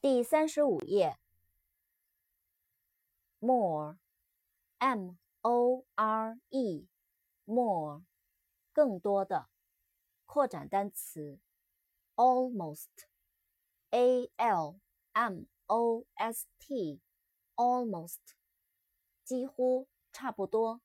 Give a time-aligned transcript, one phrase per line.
[0.00, 1.18] 第三十五页
[3.38, 8.02] ，more，m o r e，more，
[8.72, 9.50] 更多的，
[10.24, 11.38] 扩展单词
[12.14, 13.12] ，almost，a
[14.36, 14.80] l
[15.12, 18.20] m o s t，almost，
[19.22, 20.80] 几乎，差不多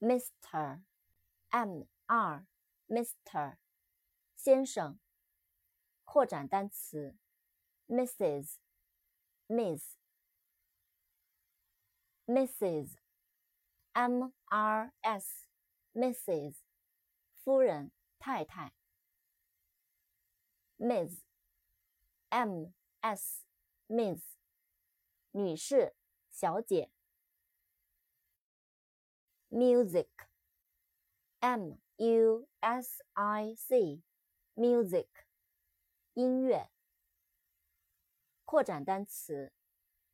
[0.00, 3.56] ，Mr，m r，Mr，
[4.36, 4.98] 先生。
[6.04, 7.16] 扩展单词
[7.88, 8.56] ，Mrs.
[9.48, 9.96] Miss
[12.26, 12.96] Mrs.
[13.92, 15.48] M R S
[15.92, 16.56] Mrs.
[17.42, 18.72] 夫人太太
[20.78, 21.22] Miss.
[22.30, 23.44] M S.
[23.86, 24.36] Miss.
[25.30, 25.94] 女士
[26.30, 26.90] 小姐
[29.50, 30.08] ，Music
[31.40, 34.02] M U S I C
[34.54, 35.08] Music
[36.14, 36.70] 音乐。
[38.44, 39.52] 扩展单词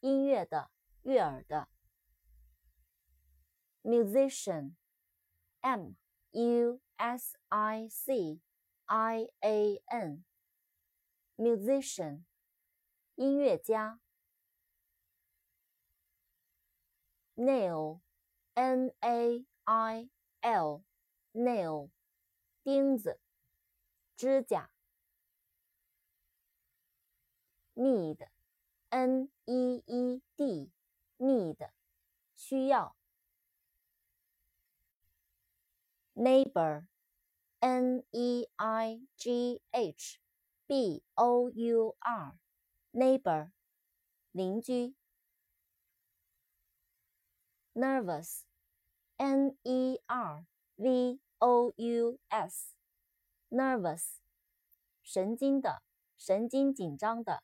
[0.00, 1.68] 音乐的，悦耳的。
[3.82, 5.94] musician，m
[6.32, 8.40] u s i c
[8.86, 9.80] i a
[11.36, 12.24] n，musician，
[13.14, 14.00] 音乐家。
[17.35, 18.01] nail,
[18.55, 20.09] n a i
[20.41, 20.83] l,
[21.33, 21.89] nail,
[22.63, 23.19] 钉子，
[24.15, 24.69] 指甲。
[27.77, 28.17] need,
[28.89, 30.71] n e e d,
[31.19, 31.69] need,
[32.35, 32.95] 需要。
[36.15, 36.87] neighbor,
[37.59, 40.19] n e i g h
[40.65, 42.39] b o u r,
[42.91, 43.51] neighbor,
[44.31, 44.95] 邻居。
[47.74, 48.44] Nervous,
[49.16, 50.44] n e r
[50.76, 52.74] v o u s,
[53.50, 54.18] nervous,
[55.02, 55.82] 神经的，
[56.16, 57.42] 神经紧张的。